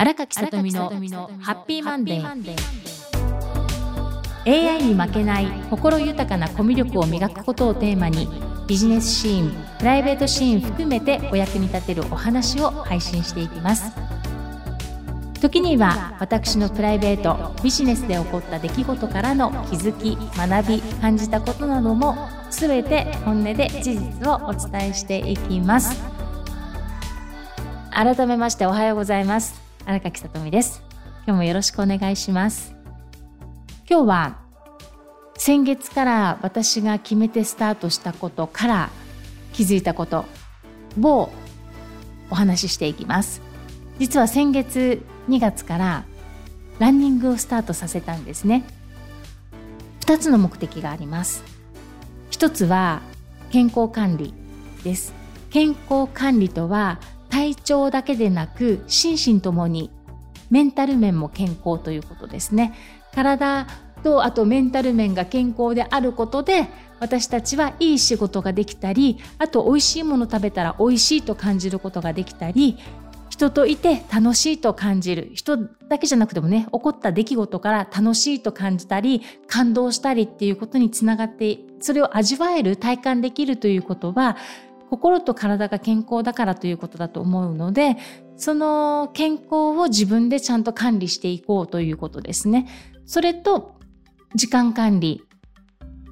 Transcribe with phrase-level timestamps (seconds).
[0.00, 0.88] 荒垣さとみの
[1.40, 2.54] ハッピーマンデー。
[4.46, 8.28] AI に負けない心豊かなコミュ力を磨くことをテーマに
[8.68, 13.92] ビジネスシーンプライベートシーン含めてお役に立てるお話を配信していきます。
[15.40, 26.00] 時には私のプライベートビジネスで起こった出来事からの気づき学び感じたことなども全て本音で事実をお伝えしていきます。
[27.90, 30.82] 改めましておはようございます荒垣さとみです。
[31.26, 32.74] 今日もよろしくお願いします。
[33.88, 34.38] 今日は
[35.38, 38.90] 先月から私が決めてスタートしたことから
[39.54, 40.26] 気づいたこと
[41.00, 41.32] を
[42.28, 43.40] お話ししていきます。
[43.98, 46.04] 実は先月2月から
[46.78, 48.64] ランニングをスタートさせたんですね。
[50.00, 51.42] 2つの目的があります。
[52.30, 53.00] 一つは
[53.50, 54.34] 健康管理
[54.84, 55.14] です。
[55.48, 59.90] 健康管理とは体調だけでなく心身ともに
[60.50, 62.74] メンタル面も健康ということですね。
[63.14, 63.66] 体
[64.02, 66.68] とあとメンタル面が健康であることで
[67.00, 72.78] 私たちはいい仕事ができたりあと美味しいもの食べたら美味しいと感じることができたり
[73.28, 84.36] 人といて楽しいと感じる人だけじゃなくてもね起こった出来事から楽しいと感じたり感動したりっていうことにつながってそれを味わえる体感できるということは
[84.88, 87.96] 心と体が健康だからということだと思うので
[88.36, 92.66] その健康を自分でちゃんと管理していこうということですね。
[93.04, 93.76] それと
[94.34, 95.22] 時間管理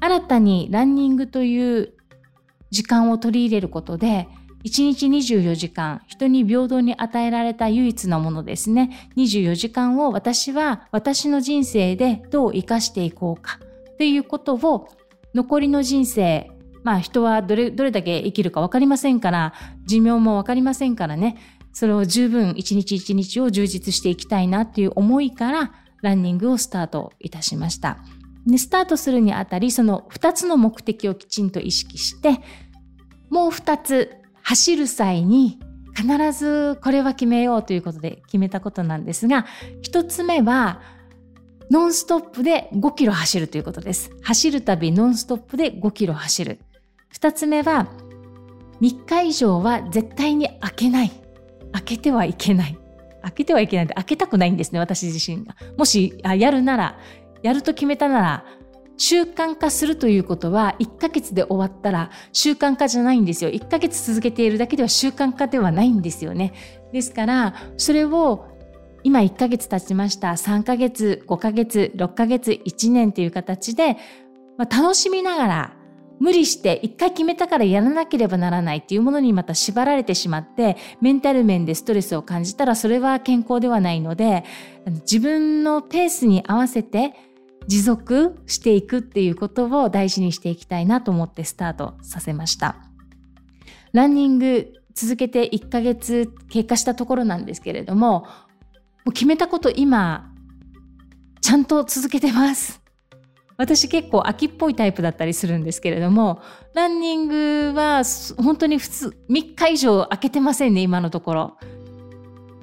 [0.00, 1.94] 新たにランニングという
[2.70, 4.28] 時間を取り入れることで
[4.64, 13.58] 1日24時間人に平等に与えられた唯一のものですね24時間を私は私の人生でどう生かしていこうか
[13.98, 14.88] ということを
[15.34, 16.50] 残りの人生
[16.84, 19.54] まあ人はどれどれだけ生きるか分かりませんから
[19.86, 21.36] 寿命も分かりませんからね
[21.72, 27.98] それを十分一日一日を充実していきたいなっていう思いからランニングをスタートいたしました。
[28.46, 32.40] でスタートするにあたりその2つの目的をきちんと意識して
[33.28, 34.10] もう2つ
[34.42, 35.58] 走る際に
[35.94, 39.44] 必ずこれは決めようということで決めたことなんですが
[39.82, 40.80] 1つ目は
[41.70, 44.10] ノンストップで5キロ走るということです。
[44.22, 46.58] 走るたびノンストップで5キロ走る。
[47.14, 47.88] 2つ目は
[48.80, 51.10] 3日以上は絶対に開けない。
[51.72, 52.78] 開けてはいけない。
[53.22, 55.56] 開けてはいけないんで開けたくないんですね、私自身が。
[55.76, 56.98] もしやるなら
[57.42, 58.44] やると決めたなら、
[58.96, 63.50] 習慣化するということは1ヶ月で終わったら習慣化じゃないんですよ。
[63.50, 66.52] 1ヶ月続けているだけでは習慣化ではないんですよね。
[66.92, 68.46] ですから、それを
[69.04, 70.30] 今1ヶ月経ちました。
[70.32, 73.96] 3ヶ月、5ヶ月、6ヶ月、1年という形で、
[74.56, 75.77] まあ、楽しみながら
[76.20, 84.44] 無理して一回決めたからやらなければならないっていうものにまた縛られてしまってメンタル面でストレスを感じたらそれは健康ではないので
[84.86, 87.14] 自分のペースに合わせて
[87.66, 92.76] 持続していくっていうことを大事にしていきたいなと思ってスタートさせました。
[93.92, 98.26] ランニング続けて1ヶ月経過したところなんですけれども、も
[99.06, 100.32] う決めたこと今、
[101.40, 102.80] ちゃんと続けてます。
[103.58, 106.40] 私結構秋っぽいタイプだったりするんですけれども、
[106.74, 108.02] ランニングは
[108.36, 111.56] 本当に普通、3日以上空けてませんね、今のところ。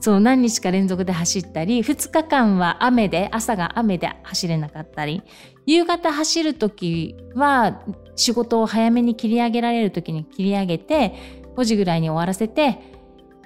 [0.00, 5.22] そう何日か連続で走ったり2日間は雨で朝が雨で走れなかったり。
[5.66, 7.82] 夕方走る時は
[8.16, 11.14] 仕事を早めに切り上げられる時に切り上げて
[11.54, 12.78] 5時ぐらいに終わらせて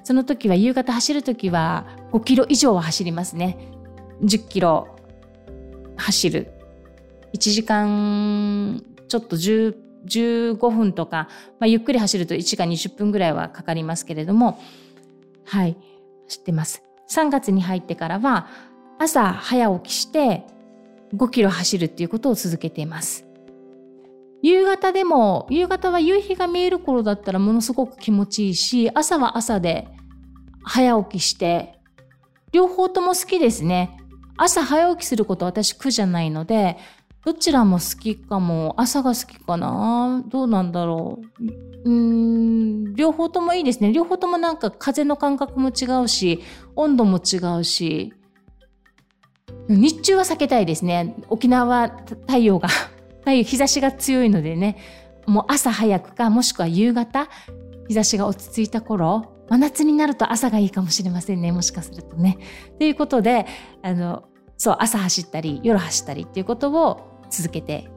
[0.04, 3.58] その時は夕方走る時は5キロ以上は走りますね。
[4.22, 4.96] 10キロ
[5.96, 6.63] 走る。
[7.34, 11.28] 1時間ちょっと10 15分とか、
[11.58, 14.60] まあ、ゆっくり走ると1時間20分ぐらいはかかりますけれども
[15.46, 15.76] はい
[16.28, 16.82] 知ってます。
[17.10, 18.48] 3月に入ってからは
[18.98, 20.44] 朝早起きして
[21.14, 23.26] 5キロ走るっていうことを続けています。
[24.42, 29.88] 夕方でも、夕方は夕日が見える頃だったらものすごく気持ちいいし、朝は朝で
[30.62, 31.78] 早起きして、
[32.52, 33.96] 両方とも好きですね。
[34.36, 36.76] 朝早起きすること私苦じゃないので、
[37.24, 38.74] どちらも好きかも。
[38.76, 41.20] 朝が好きかなどうなんだろ
[41.84, 41.90] う。
[41.90, 43.92] うん、両方ともいいですね。
[43.92, 46.42] 両方ともなんか風の感覚も違うし、
[46.76, 48.12] 温度も違うし。
[49.68, 51.16] 日中は避けたいですね。
[51.28, 52.68] 沖縄太陽が、
[53.20, 54.76] 太陽、日差しが強いのでね。
[55.26, 57.28] もう朝早くか、もしくは夕方、
[57.88, 61.52] 日差しが落ち着いた頃、真夏になると朝がいいかもしれませんね。
[61.52, 62.38] もしかするとね。
[62.78, 63.46] ということで、
[63.82, 64.24] あの、
[64.56, 67.88] そう、朝走ったり、夜走ったりっていうことを続けて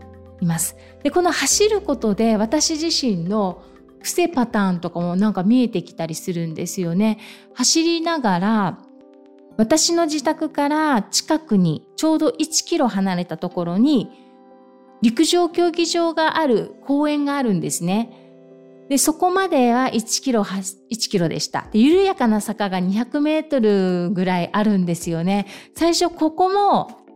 [0.42, 0.76] います。
[1.04, 3.64] でこの走ることで私自身の
[4.02, 7.20] 癖パターンとかもなんか見えてきたりするんですよね。
[7.54, 8.80] 走りながら
[9.58, 14.12] 私の自宅から近くにちょうど1キロ離れたところに
[15.02, 18.24] 陸上競技場がある公園があるんですね。
[18.90, 21.68] で、そこまでは1キロ、1キロでした。
[21.72, 25.46] で緩やかな坂が200メートルぐらいあるんですよね。
[25.76, 27.07] 最初ここも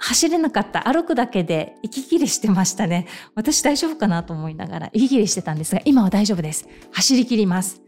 [0.00, 0.88] 走れなかった。
[0.88, 3.06] 歩くだけで息切れしてましたね。
[3.34, 6.66] 私大丈夫かなと思いながら息切れしてたんですが、今は大丈夫です。
[6.90, 7.80] 走り切ります。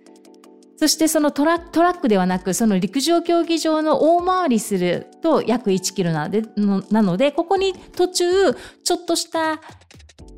[0.77, 9.61] そしてそのトラックではなく、その陸上競技場の大回りすると約1キロなので、のなのでここに途中、ちょっとした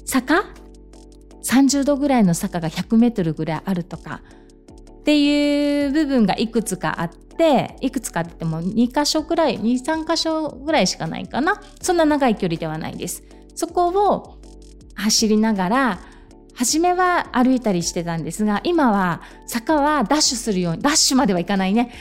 [0.04, 0.44] 坂
[1.42, 4.22] ？30度ぐらいの坂が100メートルぐらいあるとか
[5.04, 11.60] っていう部分がいくつかあっていくつかって言っても2箇所ぐらい23箇所ぐらいしかないかな。
[11.82, 13.22] そんな長い距離ではないです。
[13.54, 14.40] そこを
[14.94, 16.00] 走りながら
[16.54, 21.92] 初めは歩いたりしてたんですが今は坂はダッシュするようにダッシュまではいかないね。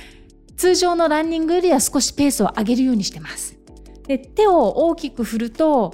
[0.56, 3.58] 通常のランニングよりは少しペースを上げるようにしてます。
[4.08, 5.94] で手を大きく振ると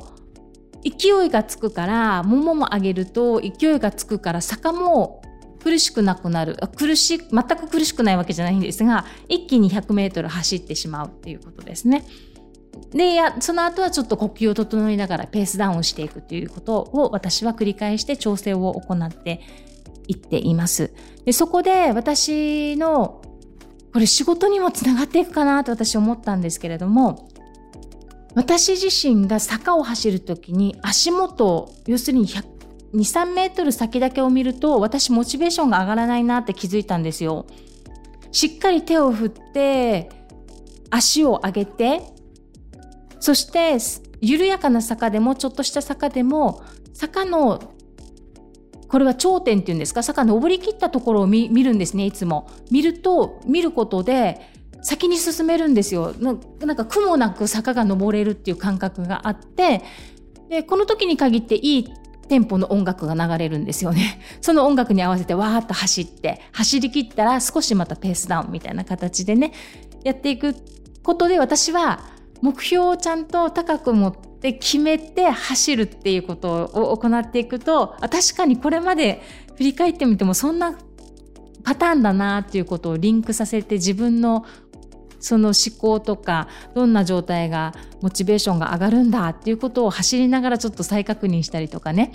[0.84, 5.19] 勢いがつくからももも上げると勢いがつくから坂も
[5.62, 12.06] 苦しくなくなる苦し全く苦しくないわけじゃないんですが一気に 100m 走ってしまうっていうことですね。
[12.92, 19.42] でやその後はちょっと呼吸を整えながらペースダウンしていくということを私は繰り返して調整を行って
[20.08, 20.92] いっています。
[21.26, 23.22] でそこで私の
[23.94, 27.30] これ仕事にもつながっていくかなと私思ったんですけれども
[28.36, 32.28] 私自身が坂を走る時に足元要するに
[32.94, 37.46] 23メートル先だけを見ると私モチベーションが上がらないなって気づいたんですよ。
[38.32, 40.10] しっかり手を振って
[40.90, 42.02] 足を上げて
[43.20, 43.78] そして
[44.22, 46.64] 緩やかな坂でもちょっとした坂でも
[46.94, 47.74] 坂の
[48.88, 50.02] これは頂点っていうんですか？
[50.04, 52.50] 坂登りきったところを見るんですねいつも。
[52.72, 54.42] 見ると見ることで
[54.82, 56.40] 先に進めるんですよなん
[56.76, 59.84] か苦もなく坂が登れるっていう感覚があって
[60.50, 61.94] でこの時に限っていい
[62.30, 64.22] テンポの音楽が流れるんですよね。
[64.40, 69.52] その音楽に合わせてわーっと走って走り切ったら少しまたペースダウンみたいな形でね
[70.04, 70.56] やっていく
[71.04, 72.02] ことで私は
[72.42, 79.22] 目標をちゃんと高く持って決めて走るっていうことを行っていくと確かにこれまで
[79.58, 80.78] 振り返ってみてもそんな
[81.64, 84.46] パターンだなっていうことをリンクさせて自分の
[85.20, 92.14] その思考とかどんな状態がモチベーションが上がるんだっていうことを走りながらちょっと再確認したりとかね。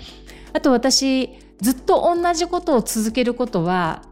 [0.53, 1.29] あと私
[1.61, 4.03] ずっと同じことを続けることは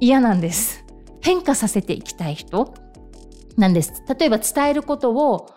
[0.00, 0.84] 嫌なんです。
[1.20, 2.74] 変化させていきたい人
[3.56, 4.02] なんです。
[4.18, 5.54] 例えば伝えることを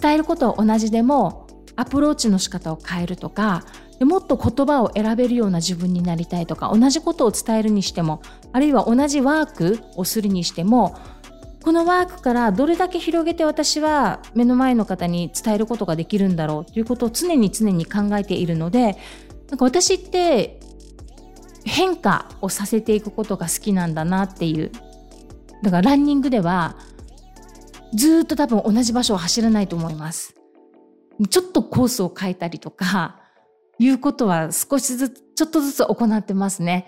[0.00, 1.46] 伝えることは同じでも
[1.76, 3.64] アプローチの仕方を変えるとか
[4.00, 10.98] もっと言葉を選べるような自分になりたいとか同じことを伝えるにしてもあるいは同じワークをするにしても
[11.62, 18.98] このワークからどれだけ広げて私は目の前の方に伝えることができるんだろうということを常に常に考えているので
[19.48, 20.60] なんか私って
[21.64, 24.72] 変化をさせていくことが好きなんだなっていう。
[25.62, 26.76] だからランニングでは
[27.94, 30.34] ずっと多分同じ場所を走らないと思います。
[31.30, 33.20] ちょっとコースを変えたりとか
[33.78, 36.86] いうことは少しずつちょっとずつ行ってますね。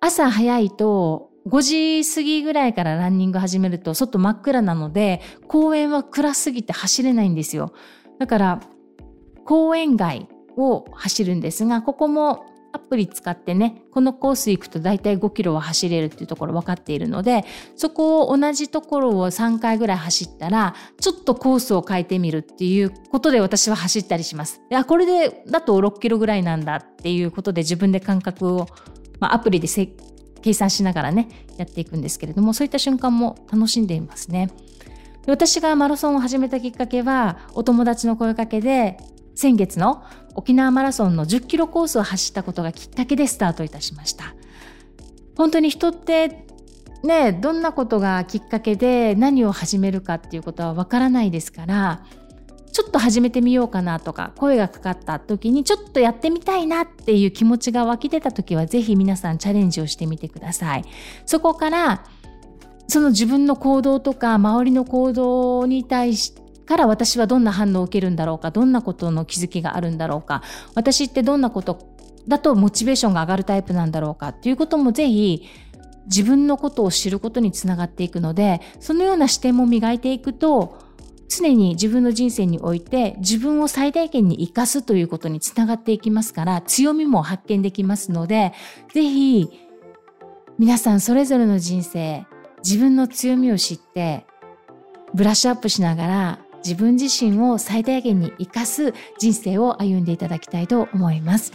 [0.00, 7.72] 朝早いと5時過ぎぐらいからランニング始めると外真っ暗なので公園は暗すぎて走れないんですよ。
[8.18, 8.60] だから
[9.44, 17.44] 公園街を走るんですがここもアプリ使ってねこのコース行くと大体5キロは走れるっていうところ分かっているので
[17.76, 24.60] そこを同じところを3回ぐらい走ったらちょっとコースを変えてみるっていうことで私は走ったりします。
[24.70, 28.68] いやこれでだと6キロぐらいなんだっていうことで自分で感覚を、
[29.18, 29.66] まあ、アプリで
[30.42, 34.50] 計算しながらねやっていくんですけれどもそういった瞬間も楽しんでいますね。
[35.26, 38.96] 私がマラソンを始めたきっかけはお友達の声かけで
[39.34, 40.02] 先月の
[40.34, 44.34] 沖縄マラソンの10キロコースを走ったことがきっかけでスタートいたしました。
[45.36, 46.46] 本当に人って
[47.02, 52.04] ねどんなことがきっかけで何を始めるかっていうことはわからないですから
[52.72, 60.84] ちょっと始めてみようかなとか声がかかった時にちょっとやってみたいなっていう気持ちが湧き出た時はぜひ皆さんチャレンジをしてみてください。
[61.26, 62.04] そこから
[62.88, 70.44] その自分の行動とか周りの行動に対してから私はどんな反応を受けるんだろうかどんなことの気づきがあるんだろうか
[70.76, 71.96] 私ってどんなこと
[72.28, 75.48] だとモチベーションが上がるタイプなんだろうかっていうこともぜひ
[76.06, 80.78] 自分のことを知ることにつながっていくのでそのような視点も磨いていくと
[81.30, 88.52] 常に自分の人生において自分を最大限に活かすということにつながっていきますから強みも発見できますので
[88.92, 89.48] ぜひ
[90.58, 92.26] 皆さんそれぞれの人生
[92.64, 94.26] 自分の強みを知って
[95.14, 101.52] ブラッシュアップしながら自分自身を最大限に生かす人生を歩んでいただきたいと思います。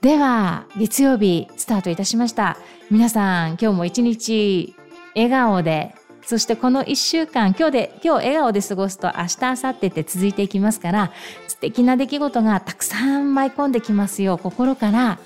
[0.00, 2.56] では、月曜日スタートいたしました。
[2.90, 4.74] 皆さん、今日も一日
[5.14, 5.94] 笑顔で、
[6.28, 11.10] そしてこの一週間、今日で、今日笑顔で過ごすと明日、明後日って続いていきますから、
[11.46, 15.18] 素敵な出来事がたくさん舞い込んできますよう心から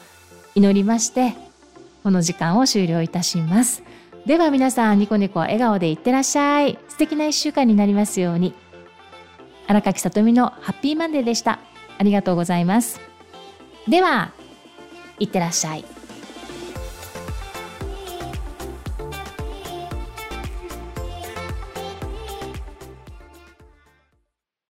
[0.55, 1.35] 祈りまして、
[2.05, 3.83] この時間を終了いたします。
[4.27, 6.79] では皆さん、ニコニコ笑顔でいってらっしゃい。
[6.89, 8.55] 素敵な一週間になりますように。
[9.67, 11.59] 荒垣さとみのハッピーマンデーでした。
[11.99, 13.01] ありがとうございます。
[13.89, 14.31] では、
[15.19, 15.85] いってらっしゃい。